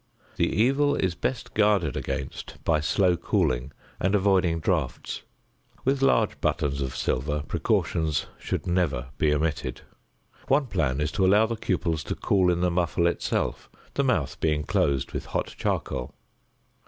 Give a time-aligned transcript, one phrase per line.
[0.37, 5.21] The evil is best guarded against by slow cooling and avoiding draughts.
[5.85, 9.81] With large buttons of silver precautions should never be omitted.
[10.47, 14.39] One plan is to allow the cupels to cool in the muffle itself, the mouth
[14.39, 16.15] being closed with hot charcoal.